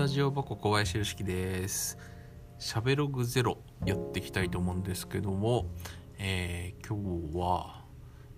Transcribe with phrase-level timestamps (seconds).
[0.00, 1.98] タジオ箱小林良樹です。
[2.58, 5.66] しゃべログゼロやっていきたいと思うんですけども、
[6.18, 7.84] えー今日は、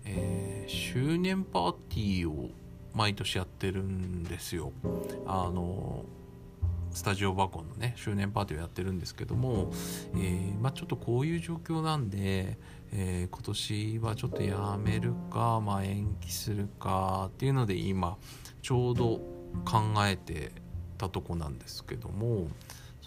[0.03, 2.49] えー周年パーティーを
[2.93, 4.73] 毎年やってるんですよ。
[5.25, 6.03] あの
[6.91, 9.71] スタジオ箱のね周年パーティーをやってるんですけども、
[10.15, 12.57] えーまあ、ちょっとこういう状況なんで、
[12.91, 18.17] え今年はちょっとやめるか、まあ、延期するかっていうので今
[18.61, 19.21] ちょうど
[19.63, 20.51] 考えて
[20.93, 22.47] たとこなんですけども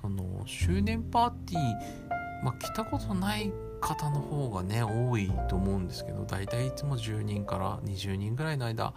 [0.00, 8.92] その周年パーティー、まあ、来たことない方の方がね多いと思うんですけど大体いつも10人から20人ぐらいの間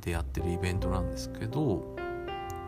[0.00, 1.96] でやってるイベントなんですけど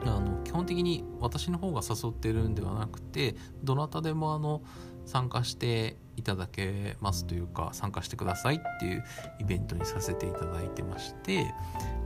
[0.05, 4.63] あの基本的に私の方が誘ってるんではなくてどなたでもあの
[5.05, 9.05] 参加していただけますというか参加してくださいっていう
[9.41, 11.53] イベントにさせていただいてまして、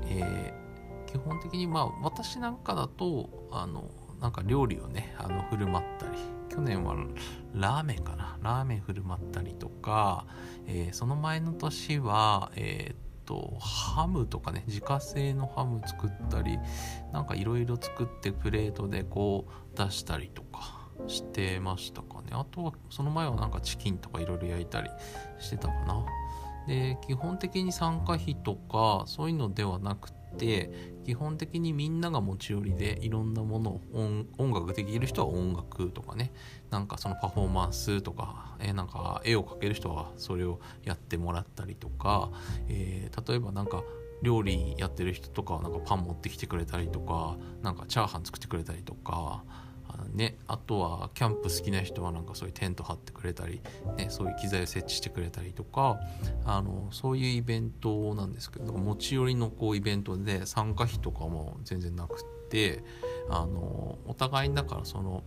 [0.09, 0.66] えー
[1.19, 3.91] 基本的にまあ私なんかだとあの
[4.21, 6.19] なんか料理をねあの振る舞ったり
[6.49, 6.95] 去年は
[7.55, 10.27] ラーメンかなラーメン振る舞ったりとか、
[10.67, 12.97] えーその前の年はえーっ
[13.27, 16.59] とハムとかね自家製のハム作ったり
[17.13, 22.29] なんかいろいろ作ってプレートでこう出したりとかしてましたかね。
[22.33, 24.89] あとはその前はなんかチキンとかいろいろ焼いたり
[25.39, 26.05] してたかな。
[26.67, 30.71] で基本的に参加費とかそういうのではなくて
[31.05, 33.81] 基本的にみんなが持ち寄りでいろんなものを
[34.39, 36.33] 音楽できる人は音楽とかね
[36.71, 42.31] なんかそのパフォーマンスとか、えーなんか絵を描ける人はそれをやってもらったりとか、
[42.69, 43.83] えー例えばなんか
[44.23, 49.45] 料理やってる人とかはなんかパン持ってきてくれたりとかなんかチャーハン作ってくれたりとか
[50.13, 53.61] ね、あとはキャンプ好きな人はなんかそういうテント張ってくれたり、
[53.97, 55.99] ね、そういう機材を設置してくれたりとか
[56.45, 62.83] あのそういうイベントなんですけど持ち寄りのこうイベントで参加費とかも全然なくって
[63.29, 65.25] あのお互いだからその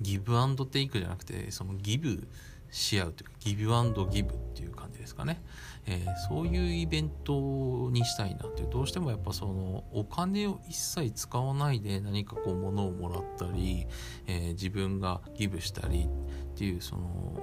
[0.00, 2.26] ギブアンドテイクじゃなくてそのギブ
[2.70, 5.42] し合うというかギブアンドギブっていう感じですかね、
[5.86, 13.86] えーそういうイベントにしたいなってどうしてもやっぱそのお金を一切使わないで何かこう物をもらったり、
[14.26, 17.40] えー自分がギブしたりっていうその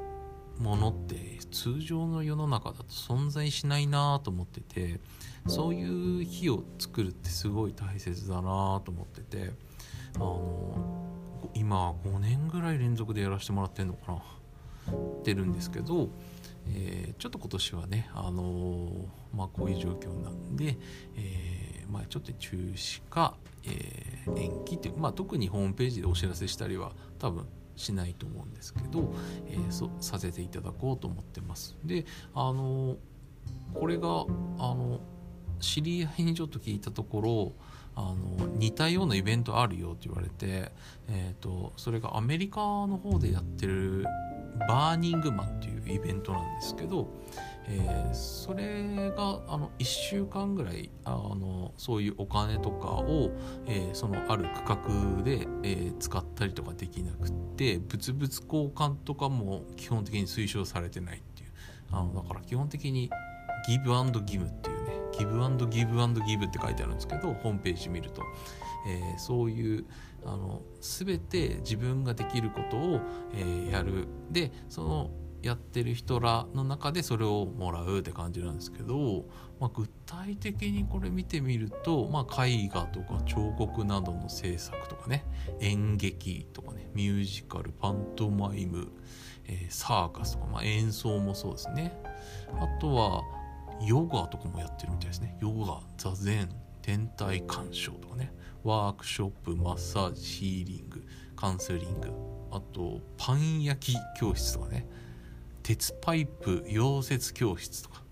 [0.60, 5.00] ものって通常の世の中だと存在しないなと思ってて
[5.48, 9.52] そういう日を作るってすごい大切だなと思ってて
[10.16, 11.06] あの
[11.54, 14.24] 今5年ぐらい連続でやらせてもらってんのかな。
[15.24, 16.09] てるんですけど、
[16.68, 18.92] えーちょっと今年はね、あの
[19.34, 20.78] まあ、こういう状況なんで、
[21.16, 29.14] えーまあ、ちょっと中止か、えー延期っていう、まあ、特にホームページでお知らせしたりは多分しないと思うんですけど、
[29.48, 31.75] えーそさせていただこうと思ってます。
[31.84, 32.98] で、あの
[33.74, 34.14] これが、あ
[34.75, 35.00] の
[35.59, 37.54] 知り合いにちょっと聞いたところ
[37.96, 40.72] あの似たようなイベントあるよって言われて、
[41.08, 44.06] えー、とそれがアメリカの方でやってる
[44.68, 47.07] バーニングマンっていうイベントなんですけど、
[47.68, 53.31] えーそれがあの1週間ぐらいあのそういうお金とかを、
[53.66, 61.50] えーそのある区画で、えー使ったりとかできなくって物々交換とかも基本的に推奨されてないっていう。
[61.91, 63.09] あのだから基本的に
[63.68, 64.77] ギブアンドギブっていう
[65.18, 68.22] ギブアンドギブアンドギブって書いてあるんですけどホームページ見ると、
[68.88, 69.86] えーそういう
[70.26, 73.00] あの全て自分ができることを、
[73.34, 74.08] えーやる。
[74.32, 75.12] でその
[75.44, 79.26] やってる人らの中でそれをもらうって感じなんですけど、
[79.60, 85.26] まあ、具体的にこれ見てみると、まあ、絵画とか彫刻などの制作とかね
[85.62, 88.88] 演劇とかねミュージカルパントマイム、
[89.46, 91.96] えーサーカスとか、まあ、演奏もそうですね。
[92.60, 93.22] あとは
[93.82, 95.38] ヨガとかもやってるみたいですね。
[95.42, 96.50] ヨガ座禅
[96.82, 98.34] 天体鑑賞とかね。
[98.64, 101.04] ワークショップマッサージヒーリング
[101.36, 102.12] カウンセリング。
[102.52, 104.88] あとパン焼き教室とかね。
[105.64, 108.04] 鉄パイプ溶接教室とか。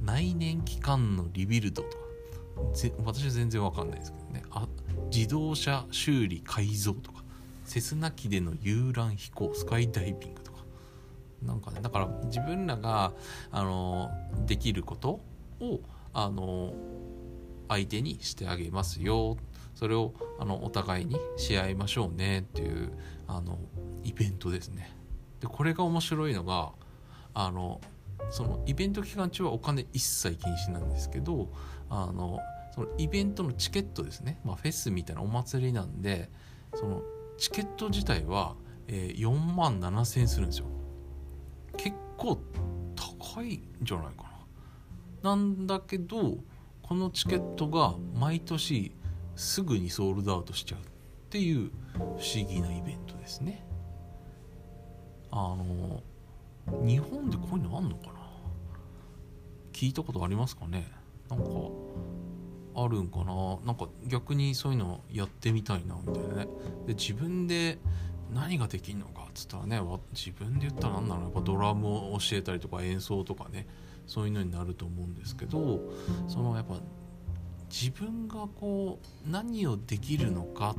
[0.00, 2.04] 内燃機関のリビルドとか。
[3.04, 4.42] 私は全然わかんないですけどね。
[4.50, 4.66] あ
[5.10, 7.22] 自動車修理改造とか。
[7.64, 10.57] セスナ機での遊覧飛行スカイダイビングとか。
[11.42, 13.12] なんかねだから自分らが
[13.50, 14.10] あの
[14.46, 15.20] できること
[15.60, 15.80] を
[16.12, 16.74] あの
[17.68, 19.36] 相手にしてあげますよ。
[19.74, 22.40] それをあのお互いにし合いましょうね。
[22.40, 22.92] っていう
[23.28, 23.58] あの
[24.02, 24.90] イベントですね。
[25.40, 26.72] でこれが面白いのが
[27.34, 27.80] あの
[28.30, 31.48] そのイベント期間中はお金一切禁止なんですけど
[31.88, 32.40] あの
[32.74, 36.30] そのイベントのチケットですね、まあ、フェスみたいなお祭りなんで
[36.74, 37.02] その
[37.38, 38.56] チケット自体は、
[38.88, 40.66] えー4万7,000円するんですよ。
[41.78, 42.38] 結構
[42.94, 44.24] 高いんじゃないか
[45.22, 45.30] な。
[45.30, 46.36] なんだけど
[46.82, 48.92] このチケットが毎年
[49.36, 50.82] すぐにソールドアウトしちゃうっ
[51.30, 53.64] ていう不思議なイベントですね。
[55.30, 56.02] あの
[56.84, 58.12] 日本でこういうのあんのかな？
[59.72, 60.90] 聞いたことありますかね？
[61.28, 61.44] なんか
[62.74, 63.58] あるんかな？
[63.64, 66.48] なんか逆にそういうのやってみたいなみたいなね。
[66.86, 67.78] で自分で
[68.32, 69.80] 何ができるのかっつったらね
[70.12, 71.22] 自分で言ったら何なの？
[71.22, 73.66] やっぱドラムを教えたりとか演奏とかね
[74.06, 75.80] そういうのになると思うんですけど
[76.28, 76.76] そのやっぱ
[77.70, 80.74] 自分がこう何をできるのか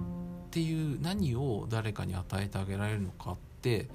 [0.48, 3.88] っていう何を誰かに与えてあげられるのかって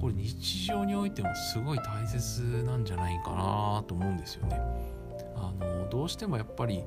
[0.00, 4.60] これ日常においてもすごい大切なんじゃないかなと思うんですよね。
[5.36, 6.84] あのどうしてもやっぱり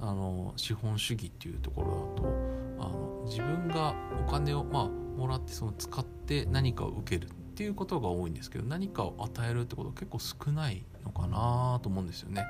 [0.00, 3.94] あの資本主義っていうところだとあの自分が
[4.26, 12.44] お金を、まあ、もらってその使って何かを受けるっていうことが多いんですけど何かを与えるってこと結構少ないのかなと思うんですよね。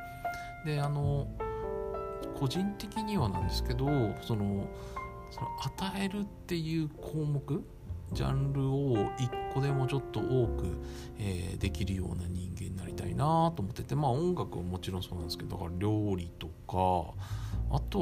[0.65, 1.29] であの
[2.39, 3.87] 個人的にはなんですけど
[4.23, 4.67] その
[5.31, 7.65] その与えるっていう項目
[8.13, 10.77] ジャンルを一個でもちょっと多く、
[11.19, 17.15] えー、できるような人間になりたいなと思っててまあ音楽はもちろんそうなんですけどだから料理とか
[17.71, 18.01] あと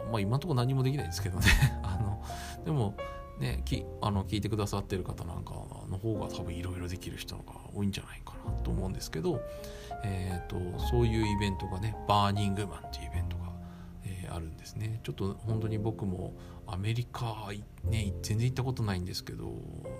[0.00, 1.46] はまあ今のとこ何もできないですけどね。
[1.82, 2.22] あの
[2.64, 2.94] でも
[3.38, 5.52] ねきあの聞いてくださってる方なんか
[5.88, 7.42] の方が多分いろいろできる人が
[7.74, 9.40] 多いんじゃないかなと思うんですけど、
[10.04, 16.34] えーと、そういうイベントがねバーニングマンっていうイベントが、ー、あるんですねちょっと本当に僕も
[16.66, 17.48] アメリカ、
[17.84, 19.52] ね、全然行ったことないんですけど、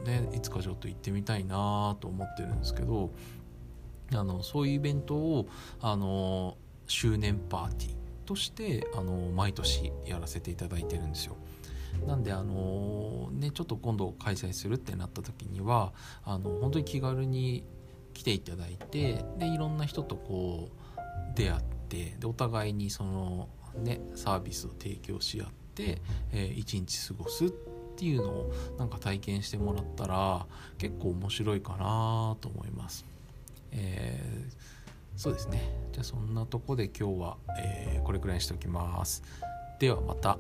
[0.05, 3.11] ね、いつかちょっと行ってみたいなと思ってるんですけど
[4.13, 5.49] あのそういうイベントを
[5.81, 6.57] あの
[6.87, 7.95] 周年パーティー
[8.25, 11.37] としてあの毎年やらせていただいてるんですよ。
[12.07, 15.93] なんであのねちょっと今度開催するってなった時には
[16.25, 17.65] あの本当に気軽に
[18.13, 23.49] 来ていただいてでいろんな人とこう出会ってでお互いにその
[23.83, 26.01] ねサービスを提供し合って、
[26.33, 27.51] えー、一日過ごすっ
[27.97, 30.47] ていうのをなんか体験してもらったら
[30.79, 33.05] 結構面白いかなと思います。
[33.73, 34.75] えー
[35.17, 35.63] そうですね
[35.93, 39.23] じゃあそんなとこで今日は、えー、これくらいにしておきます
[39.79, 40.39] ではまた。